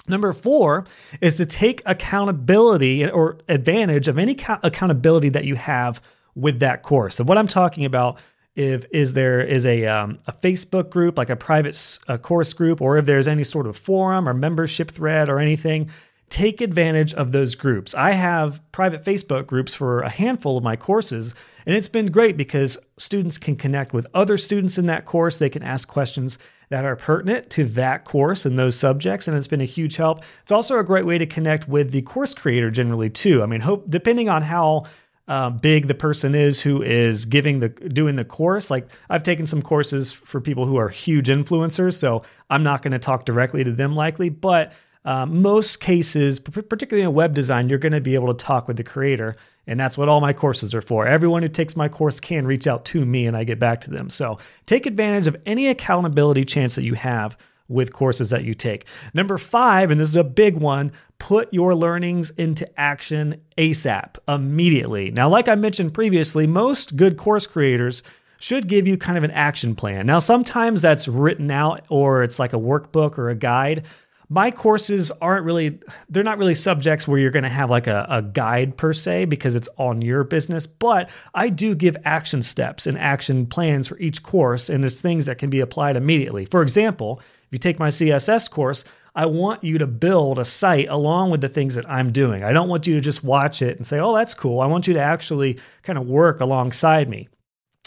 Number 0.08 0.34
four 0.34 0.86
is 1.22 1.36
to 1.36 1.46
take 1.46 1.82
accountability 1.86 3.10
or 3.10 3.38
advantage 3.48 4.08
of 4.08 4.18
any 4.18 4.36
accountability 4.64 5.30
that 5.30 5.46
you 5.46 5.56
have 5.56 6.02
with 6.36 6.60
that 6.60 6.84
course. 6.84 7.20
And 7.20 7.30
what 7.30 7.38
I'm 7.38 7.48
talking 7.48 7.86
about 7.86 8.20
if 8.60 8.86
is 8.92 9.14
there 9.14 9.40
is 9.40 9.66
a 9.66 9.86
um, 9.86 10.20
a 10.28 10.34
Facebook 10.34 10.90
group 10.90 11.18
like 11.18 11.30
a 11.30 11.36
private 11.38 11.98
a 12.10 12.18
course 12.18 12.52
group 12.52 12.82
or 12.82 12.98
if 12.98 13.06
there's 13.06 13.28
any 13.28 13.46
sort 13.46 13.66
of 13.66 13.78
forum 13.78 14.28
or 14.28 14.34
membership 14.34 14.92
thread 14.92 15.30
or 15.30 15.40
anything 15.40 15.90
take 16.28 16.62
advantage 16.62 17.12
of 17.16 17.32
those 17.32 17.56
groups. 17.56 17.96
I 17.96 18.12
have 18.12 18.62
private 18.72 19.04
Facebook 19.04 19.48
groups 19.48 19.74
for 19.74 20.02
a 20.02 20.10
handful 20.10 20.58
of 20.58 20.64
my 20.64 20.76
courses 20.76 21.34
and 21.66 21.74
it's 21.74 21.88
been 21.88 22.08
great 22.08 22.36
because 22.36 22.78
students 22.98 23.38
can 23.38 23.56
connect 23.56 23.94
with 23.94 24.08
other 24.14 24.38
students 24.38 24.78
in 24.78 24.88
that 24.88 25.06
course. 25.06 25.38
They 25.38 25.50
can 25.50 25.64
ask 25.64 25.88
questions 25.88 26.38
that 26.68 26.84
are 26.84 26.98
pertinent 26.98 27.50
to 27.52 27.64
that 27.64 28.04
course 28.04 28.46
and 28.46 28.60
those 28.60 28.78
subjects 28.78 29.30
and 29.30 29.38
it's 29.38 29.48
been 29.48 29.62
a 29.62 29.66
huge 29.66 29.96
help. 29.96 30.22
It's 30.44 30.52
also 30.52 30.78
a 30.78 30.84
great 30.84 31.06
way 31.06 31.18
to 31.18 31.26
connect 31.26 31.70
with 31.70 31.92
the 31.92 32.02
course 32.02 32.34
creator 32.34 32.70
generally 32.70 33.10
too. 33.10 33.42
I 33.42 33.46
mean, 33.46 33.62
hope 33.62 33.90
depending 33.90 34.28
on 34.28 34.42
how 34.42 34.84
uh, 35.30 35.52
big 35.52 35.88
the 35.88 35.94
person 35.94 36.34
is 36.34 36.60
who 36.60 36.82
is 36.82 37.24
giving 37.24 37.60
the 37.60 37.70
doing 37.70 38.16
the 38.16 38.26
course. 38.26 38.72
Like 38.72 38.90
I've 39.10 39.24
taken 39.24 39.46
some 39.46 39.62
courses 39.62 40.12
for 40.12 40.42
people 40.42 40.66
who 40.66 40.76
are 40.76 40.90
huge 40.90 41.28
influencers, 41.28 41.94
so 41.94 42.24
I'm 42.50 42.64
not 42.64 42.82
going 42.82 42.94
to 42.94 43.00
talk 43.00 43.26
directly 43.26 43.64
to 43.64 43.72
them 43.72 43.96
likely, 43.96 44.30
but 44.30 44.74
uh, 45.06 45.26
most 45.26 45.80
cases, 45.80 46.40
particularly 46.40 47.04
in 47.04 47.14
web 47.14 47.34
design, 47.34 47.70
you're 47.70 47.80
going 47.80 47.94
to 47.94 48.02
be 48.02 48.16
able 48.16 48.34
to 48.34 48.44
talk 48.44 48.68
with 48.68 48.76
the 48.76 48.84
creator, 48.84 49.34
and 49.66 49.80
that's 49.80 49.98
what 49.98 50.10
all 50.10 50.20
my 50.20 50.34
courses 50.34 50.76
are 50.76 50.82
for. 50.82 51.06
Everyone 51.08 51.42
who 51.42 51.48
takes 51.48 51.78
my 51.78 51.88
course 51.88 52.20
can 52.20 52.46
reach 52.46 52.68
out 52.68 52.84
to 52.86 53.06
me, 53.06 53.26
and 53.26 53.38
I 53.38 53.44
get 53.44 53.60
back 53.60 53.82
to 53.82 53.92
them. 53.92 54.10
So 54.10 54.40
take 54.66 54.86
advantage 54.86 55.28
of 55.28 55.38
any 55.46 55.68
accountability 55.68 56.44
chance 56.44 56.76
that 56.76 56.84
you 56.84 56.96
have 56.96 57.38
with 57.70 57.94
courses 57.94 58.32
that 58.32 58.44
you 58.44 58.54
take. 58.56 58.86
Number 59.14 59.38
five, 59.38 59.92
and 59.92 60.02
this 60.02 60.10
is 60.10 60.16
a 60.16 60.24
big 60.24 60.58
one, 60.58 60.92
put 61.20 61.54
your 61.54 61.76
learnings 61.76 62.32
into 62.32 62.68
action 62.80 63.40
ASAP, 63.58 64.16
immediately. 64.28 65.12
Now, 65.12 65.30
like 65.30 65.48
I 65.48 65.56
mentioned 65.56 65.94
previously, 65.94 66.48
most 66.48 66.96
good 66.96 67.18
course 67.18 67.46
creators 67.46 68.02
should 68.40 68.68
give 68.68 68.88
you 68.88 68.98
kind 68.98 69.18
of 69.18 69.24
an 69.24 69.32
action 69.32 69.76
plan. 69.76 70.06
Now, 70.06 70.20
sometimes 70.20 70.82
that's 70.82 71.08
written 71.08 71.52
out 71.52 71.86
or 71.90 72.24
it's 72.24 72.40
like 72.40 72.54
a 72.54 72.58
workbook 72.58 73.18
or 73.18 73.30
a 73.30 73.36
guide. 73.36 73.86
My 74.30 74.50
courses 74.50 75.12
aren't 75.22 75.46
really, 75.46 75.80
they're 76.08 76.24
not 76.24 76.38
really 76.38 76.56
subjects 76.56 77.08
where 77.08 77.20
you're 77.20 77.32
going 77.32 77.44
to 77.44 77.50
have 77.50 77.70
like 77.70 77.88
a, 77.88 78.06
a 78.10 78.22
guide 78.22 78.78
per 78.78 78.94
se 78.94 79.26
because 79.26 79.56
it's 79.56 79.68
on 79.78 80.02
your 80.02 80.24
business, 80.24 80.68
but 80.68 81.10
I 81.34 81.50
do 81.50 81.76
give 81.76 81.98
action 82.06 82.44
steps 82.44 82.88
and 82.88 82.98
action 82.98 83.48
plans 83.48 83.88
for 83.88 83.98
each 83.98 84.24
course, 84.24 84.70
and 84.70 84.86
it's 84.86 85.02
things 85.02 85.26
that 85.26 85.40
can 85.40 85.50
be 85.50 85.60
applied 85.60 85.98
immediately. 85.98 86.46
For 86.46 86.62
example, 86.62 87.20
if 87.20 87.48
you 87.52 87.58
take 87.58 87.80
my 87.80 87.90
CSS 87.90 88.50
course, 88.52 88.86
I 89.16 89.26
want 89.26 89.64
you 89.64 89.78
to 89.80 89.88
build 89.88 90.40
a 90.40 90.46
site 90.46 90.88
along 90.90 91.32
with 91.32 91.42
the 91.42 91.50
things 91.50 91.76
that 91.76 91.90
I'm 91.90 92.12
doing. 92.12 92.44
I 92.44 92.54
don't 92.54 92.70
want 92.70 92.88
you 92.88 92.96
to 92.96 93.02
just 93.02 93.24
watch 93.24 93.62
it 93.62 93.78
and 93.78 93.86
say, 93.86 94.00
oh, 94.00 94.16
that's 94.16 94.34
cool. 94.34 94.62
I 94.62 94.68
want 94.68 94.88
you 94.88 94.94
to 94.94 95.02
actually 95.02 95.60
kind 95.84 95.98
of 95.98 96.08
work 96.08 96.40
alongside 96.40 97.10
me. 97.10 97.28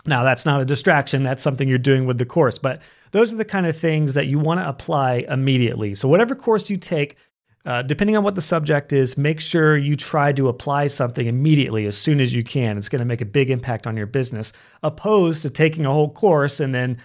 Now, 0.05 0.25
that's 0.25 0.45
not 0.45 0.61
a 0.61 0.65
distraction. 0.65 1.23
That's 1.23 1.43
something 1.43 1.69
you're 1.69 1.79
doing 1.79 2.07
with 2.07 2.19
the 2.19 2.27
course. 2.27 2.59
But 2.59 2.83
those 3.13 3.33
are 3.33 3.37
the 3.37 3.45
kind 3.45 3.67
of 3.67 3.77
things 3.77 4.15
that 4.15 4.27
you 4.27 4.39
want 4.39 4.61
to 4.61 4.69
apply 4.69 5.25
immediately. 5.29 5.95
So, 5.95 6.09
whatever 6.09 6.35
course 6.35 6.69
you 6.69 6.77
take, 6.77 7.17
uh, 7.65 7.83
depending 7.83 8.17
on 8.17 8.25
what 8.25 8.35
the 8.35 8.43
subject 8.43 8.93
is, 8.93 9.17
make 9.17 9.41
sure 9.41 9.77
you 9.77 9.95
try 9.95 10.33
to 10.33 10.49
apply 10.49 10.89
something 10.89 11.29
immediately 11.29 11.87
as 11.87 11.97
soon 11.97 12.21
as 12.21 12.35
you 12.35 12.43
can. 12.43 12.77
It's 12.77 12.89
going 12.89 12.99
to 12.99 13.05
make 13.05 13.21
a 13.21 13.27
big 13.27 13.51
impact 13.51 13.87
on 13.87 13.97
your 13.97 14.07
business, 14.07 14.53
opposed 14.83 15.43
to 15.43 15.51
taking 15.51 15.87
a 15.87 15.93
whole 15.93 16.11
course 16.11 16.59
and 16.59 16.75
then 16.75 16.99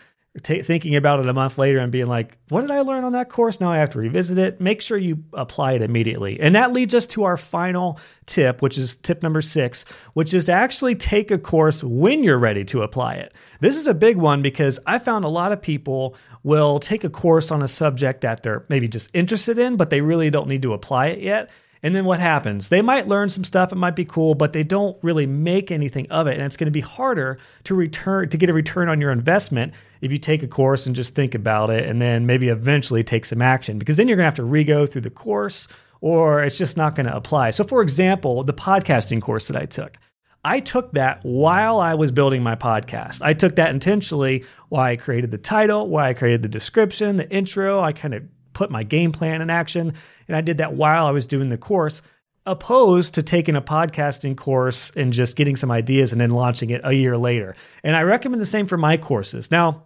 t- 0.44 0.62
thinking 0.62 0.96
about 0.96 1.20
it 1.20 1.28
a 1.28 1.34
month 1.34 1.58
later 1.58 1.80
and 1.80 1.92
being 1.92 2.08
like, 2.08 2.38
what 2.50 2.62
did 2.62 2.72
I 2.72 2.82
learn 2.82 3.04
on 3.04 3.14
that 3.14 3.30
course? 3.30 3.60
Now 3.60 3.72
I 3.72 3.78
have 3.78 3.90
to 3.92 4.00
revisit 4.00 4.38
it. 4.38 4.62
Make 4.62 4.82
sure 4.82 4.98
you 4.98 5.24
apply 5.34 5.74
it 5.74 5.82
immediately. 5.82 6.40
And 6.40 6.56
that 6.56 6.74
leads 6.74 6.94
us 6.94 7.06
to 7.08 7.24
our 7.24 7.38
final 7.38 8.00
tip, 8.26 8.62
which 8.62 8.78
is 8.78 8.96
tip 8.96 9.24
number 9.24 9.42
six, 9.42 9.86
which 10.14 10.34
is 10.34 10.46
to 10.46 10.52
actually 10.52 10.96
take 10.96 11.32
a 11.32 11.38
course 11.38 11.84
when 11.84 12.24
you're 12.24 12.38
ready 12.38 12.64
to 12.66 12.84
apply 12.84 13.16
it. 13.16 13.34
This 13.60 13.76
is 13.76 13.88
a 13.88 13.94
big 13.94 14.18
one 14.18 14.42
because 14.42 14.80
I 14.86 15.00
found 15.00 15.26
a 15.26 15.30
lot 15.30 15.52
of 15.52 15.62
people 15.62 16.16
will 16.44 16.80
take 16.80 17.04
a 17.04 17.10
course 17.10 17.52
on 17.52 17.62
a 17.62 17.68
subject 17.68 18.22
that 18.22 18.44
they're 18.44 18.66
maybe 18.70 18.88
just 18.88 19.10
interested 19.14 19.58
in, 19.58 19.76
but 19.76 19.90
they 19.90 20.02
really 20.02 20.30
don't 20.30 20.48
need 20.48 20.62
to 20.62 20.74
apply 20.74 21.08
it 21.08 21.20
yet. 21.20 21.50
And 21.84 21.96
then 21.96 22.06
what 22.06 22.20
happens? 22.20 22.70
They 22.70 22.82
might 22.82 23.08
learn 23.08 23.30
some 23.30 23.44
stuff, 23.44 23.72
it 23.72 23.76
might 23.76 23.96
be 23.96 24.06
cool, 24.06 24.36
but 24.36 24.54
they 24.54 24.64
don't 24.64 24.98
really 25.04 25.26
make 25.26 25.72
anything 25.72 26.10
of 26.10 26.28
it. 26.28 26.34
And 26.34 26.44
it's 26.44 26.58
going 26.58 26.66
to 26.66 26.72
be 26.72 26.82
harder 26.82 27.38
to 27.66 27.76
return 27.76 28.30
to 28.30 28.38
get 28.38 28.50
a 28.50 28.54
return 28.54 28.90
on 28.90 29.00
your 29.00 29.12
investment 29.12 29.74
if 30.02 30.12
you 30.12 30.18
take 30.18 30.44
a 30.44 30.48
course 30.48 30.86
and 30.86 30.96
just 30.96 31.16
think 31.16 31.36
about 31.36 31.70
it 31.70 31.88
and 31.88 32.02
then 32.02 32.26
maybe 32.26 32.50
eventually 32.50 33.04
take 33.04 33.26
some 33.26 33.42
action 33.42 33.80
because 33.80 33.98
then 33.98 34.08
you're 34.08 34.18
going 34.18 34.24
to 34.24 34.28
have 34.28 34.36
to 34.36 34.44
re-go 34.44 34.86
through 34.86 35.02
the 35.02 35.10
course 35.10 35.68
or 36.02 36.44
it's 36.44 36.58
just 36.58 36.78
not 36.78 36.96
going 36.96 37.08
to 37.08 37.16
apply. 37.16 37.50
So 37.50 37.64
for 37.64 37.82
example, 37.82 38.44
the 38.44 38.54
podcasting 38.54 39.22
course 39.22 39.48
that 39.48 39.58
I 39.58 39.66
took. 39.66 39.98
I 40.46 40.60
took 40.62 40.94
that 40.94 41.20
while 41.24 41.80
I 41.80 41.96
was 41.96 42.12
building 42.12 42.42
my 42.42 42.56
podcast. 42.56 43.22
I 43.22 43.34
took 43.34 43.58
that 43.58 43.72
intentionally 43.72 44.46
while 44.70 44.84
I 44.84 44.96
created 44.96 45.32
the 45.32 45.38
title, 45.38 45.90
while 45.90 46.06
I 46.06 46.14
created 46.14 46.42
the 46.42 46.48
description, 46.48 47.18
the 47.18 47.30
intro. 47.30 47.82
I 47.82 47.92
kind 47.92 48.14
of 48.14 48.24
put 48.58 48.72
my 48.72 48.82
game 48.82 49.12
plan 49.12 49.44
in 49.44 49.52
action. 49.52 49.94
And 50.28 50.36
I 50.36 50.42
did 50.42 50.58
that 50.58 50.74
while 50.74 51.06
I 51.06 51.12
was 51.12 51.28
doing 51.28 51.50
the 51.50 51.60
course, 51.60 52.02
opposed 52.48 53.14
to 53.14 53.22
taking 53.22 53.56
a 53.56 53.62
podcasting 53.62 54.36
course 54.36 54.90
and 54.96 55.14
just 55.14 55.36
getting 55.36 55.56
some 55.56 55.70
ideas 55.70 56.12
and 56.12 56.20
then 56.20 56.32
launching 56.32 56.72
it 56.72 56.82
a 56.84 56.94
year 56.94 57.18
later. 57.18 57.56
And 57.84 57.96
I 57.96 58.02
recommend 58.02 58.42
the 58.42 58.48
same 58.48 58.66
for 58.66 58.78
my 58.78 58.98
courses. 58.98 59.52
Now, 59.52 59.84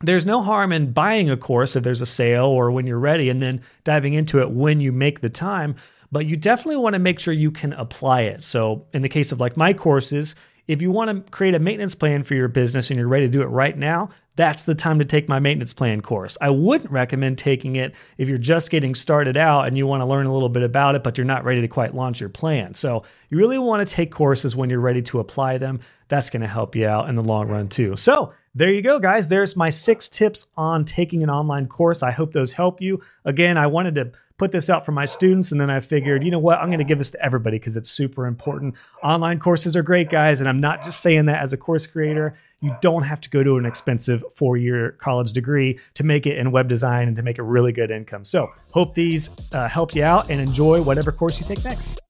there's 0.00 0.24
no 0.24 0.40
harm 0.40 0.72
in 0.72 0.92
buying 0.92 1.28
a 1.28 1.36
course 1.36 1.76
if 1.76 1.84
there's 1.84 2.00
a 2.00 2.06
sale 2.06 2.46
or 2.46 2.70
when 2.70 2.86
you're 2.86 2.98
ready 2.98 3.28
and 3.28 3.42
then 3.42 3.60
diving 3.84 4.14
into 4.14 4.40
it 4.40 4.50
when 4.50 4.80
you 4.80 4.92
make 4.92 5.20
the 5.20 5.28
time. 5.28 5.74
But 6.10 6.24
you 6.24 6.36
definitely 6.36 6.76
want 6.76 6.94
to 6.94 6.98
make 6.98 7.18
sure 7.18 7.34
you 7.34 7.50
can 7.50 7.74
apply 7.74 8.22
it. 8.22 8.42
So, 8.42 8.86
in 8.94 9.02
the 9.02 9.10
case 9.10 9.30
of 9.30 9.40
like 9.40 9.58
my 9.58 9.74
courses, 9.74 10.36
if 10.68 10.82
you 10.82 10.90
want 10.90 11.10
to 11.10 11.30
create 11.30 11.54
a 11.54 11.58
maintenance 11.58 11.94
plan 11.94 12.22
for 12.22 12.34
your 12.34 12.48
business 12.48 12.90
and 12.90 12.98
you're 12.98 13.08
ready 13.08 13.26
to 13.26 13.32
do 13.32 13.42
it 13.42 13.46
right 13.46 13.76
now, 13.76 14.10
that's 14.34 14.64
the 14.64 14.74
time 14.74 14.98
to 14.98 15.04
take 15.04 15.28
my 15.28 15.38
maintenance 15.38 15.72
plan 15.72 16.02
course. 16.02 16.36
I 16.40 16.50
wouldn't 16.50 16.90
recommend 16.90 17.38
taking 17.38 17.76
it 17.76 17.94
if 18.18 18.28
you're 18.28 18.36
just 18.36 18.70
getting 18.70 18.94
started 18.94 19.36
out 19.36 19.66
and 19.66 19.78
you 19.78 19.86
want 19.86 20.02
to 20.02 20.04
learn 20.06 20.26
a 20.26 20.32
little 20.32 20.48
bit 20.48 20.62
about 20.62 20.94
it, 20.94 21.02
but 21.02 21.16
you're 21.16 21.24
not 21.24 21.44
ready 21.44 21.62
to 21.62 21.68
quite 21.68 21.94
launch 21.94 22.20
your 22.20 22.28
plan. 22.28 22.74
So 22.74 23.04
you 23.30 23.38
really 23.38 23.58
want 23.58 23.86
to 23.86 23.94
take 23.94 24.10
courses 24.10 24.54
when 24.54 24.68
you're 24.68 24.80
ready 24.80 25.02
to 25.02 25.20
apply 25.20 25.58
them. 25.58 25.80
That's 26.08 26.30
going 26.30 26.42
to 26.42 26.48
help 26.48 26.76
you 26.76 26.86
out 26.86 27.08
in 27.08 27.14
the 27.14 27.22
long 27.22 27.48
run 27.48 27.68
too. 27.68 27.96
So 27.96 28.34
there 28.54 28.72
you 28.72 28.82
go, 28.82 28.98
guys. 28.98 29.28
There's 29.28 29.56
my 29.56 29.70
six 29.70 30.08
tips 30.08 30.48
on 30.56 30.84
taking 30.84 31.22
an 31.22 31.30
online 31.30 31.66
course. 31.66 32.02
I 32.02 32.10
hope 32.10 32.32
those 32.32 32.52
help 32.52 32.80
you. 32.80 33.00
Again, 33.24 33.56
I 33.56 33.66
wanted 33.66 33.94
to 33.96 34.12
put 34.38 34.52
this 34.52 34.68
out 34.68 34.84
for 34.84 34.92
my 34.92 35.04
students. 35.04 35.52
And 35.52 35.60
then 35.60 35.70
I 35.70 35.80
figured, 35.80 36.24
you 36.24 36.30
know 36.30 36.38
what, 36.38 36.58
I'm 36.58 36.68
going 36.68 36.78
to 36.78 36.84
give 36.84 36.98
this 36.98 37.10
to 37.12 37.24
everybody 37.24 37.58
because 37.58 37.76
it's 37.76 37.90
super 37.90 38.26
important. 38.26 38.74
Online 39.02 39.38
courses 39.38 39.76
are 39.76 39.82
great, 39.82 40.10
guys. 40.10 40.40
And 40.40 40.48
I'm 40.48 40.60
not 40.60 40.84
just 40.84 41.02
saying 41.02 41.26
that 41.26 41.42
as 41.42 41.52
a 41.52 41.56
course 41.56 41.86
creator. 41.86 42.36
You 42.60 42.76
don't 42.80 43.02
have 43.02 43.20
to 43.20 43.30
go 43.30 43.42
to 43.42 43.56
an 43.58 43.66
expensive 43.66 44.24
four 44.34 44.56
year 44.56 44.92
college 44.92 45.32
degree 45.32 45.78
to 45.94 46.04
make 46.04 46.26
it 46.26 46.38
in 46.38 46.50
web 46.52 46.68
design 46.68 47.08
and 47.08 47.16
to 47.16 47.22
make 47.22 47.38
a 47.38 47.42
really 47.42 47.72
good 47.72 47.90
income. 47.90 48.24
So, 48.24 48.50
hope 48.72 48.94
these 48.94 49.30
uh, 49.52 49.68
helped 49.68 49.94
you 49.94 50.02
out 50.02 50.30
and 50.30 50.40
enjoy 50.40 50.80
whatever 50.80 51.12
course 51.12 51.38
you 51.38 51.46
take 51.46 51.62
next. 51.64 52.05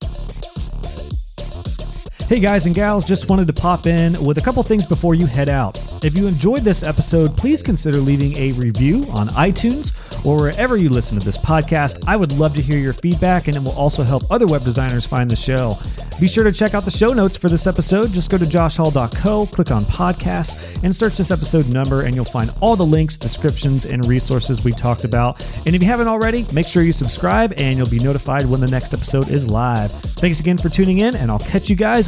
Hey 2.27 2.41
guys 2.41 2.65
and 2.65 2.75
gals, 2.75 3.05
just 3.05 3.29
wanted 3.29 3.47
to 3.47 3.53
pop 3.53 3.87
in 3.87 4.21
with 4.21 4.37
a 4.37 4.41
couple 4.41 4.61
things 4.61 4.85
before 4.85 5.15
you 5.15 5.25
head 5.25 5.47
out. 5.47 5.79
If 6.03 6.17
you 6.17 6.27
enjoyed 6.27 6.63
this 6.63 6.83
episode, 6.83 7.37
please 7.37 7.63
consider 7.63 7.99
leaving 7.99 8.35
a 8.35 8.51
review 8.51 9.05
on 9.13 9.29
iTunes 9.29 9.95
or 10.25 10.35
wherever 10.35 10.75
you 10.75 10.89
listen 10.89 11.17
to 11.17 11.23
this 11.23 11.37
podcast. 11.37 12.03
I 12.05 12.17
would 12.17 12.33
love 12.33 12.53
to 12.55 12.61
hear 12.61 12.79
your 12.79 12.91
feedback 12.91 13.47
and 13.47 13.55
it 13.55 13.63
will 13.63 13.71
also 13.71 14.03
help 14.03 14.29
other 14.29 14.45
web 14.45 14.65
designers 14.65 15.05
find 15.05 15.31
the 15.31 15.37
show. 15.37 15.79
Be 16.19 16.27
sure 16.27 16.43
to 16.43 16.51
check 16.51 16.73
out 16.73 16.83
the 16.83 16.91
show 16.91 17.13
notes 17.13 17.37
for 17.37 17.47
this 17.47 17.67
episode. 17.67 18.11
Just 18.11 18.31
go 18.31 18.37
to 18.39 18.45
joshhall.co, 18.45 19.45
click 19.45 19.71
on 19.71 19.85
podcasts, 19.85 20.83
and 20.83 20.93
search 20.93 21.15
this 21.15 21.29
episode 21.29 21.69
number, 21.69 22.01
and 22.01 22.15
you'll 22.15 22.25
find 22.25 22.51
all 22.59 22.75
the 22.75 22.85
links, 22.85 23.17
descriptions, 23.17 23.85
and 23.85 24.03
resources 24.05 24.63
we 24.63 24.71
talked 24.71 25.03
about. 25.03 25.39
And 25.67 25.75
if 25.75 25.81
you 25.81 25.87
haven't 25.87 26.07
already, 26.07 26.45
make 26.51 26.67
sure 26.67 26.81
you 26.81 26.91
subscribe 26.91 27.53
and 27.57 27.77
you'll 27.77 27.89
be 27.89 27.99
notified 27.99 28.47
when 28.47 28.59
the 28.59 28.67
next 28.67 28.93
episode 28.95 29.29
is 29.29 29.47
live. 29.47 29.91
Thanks 29.91 30.39
again 30.39 30.57
for 30.57 30.69
tuning 30.69 30.99
in, 30.99 31.15
and 31.15 31.29
I'll 31.29 31.37
catch 31.37 31.69
you 31.69 31.75
guys 31.75 32.07